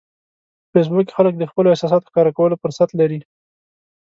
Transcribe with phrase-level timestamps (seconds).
[0.69, 3.19] په فېسبوک کې خلک د خپلو احساساتو ښکاره کولو فرصت لري